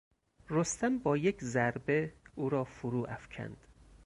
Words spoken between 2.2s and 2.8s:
او را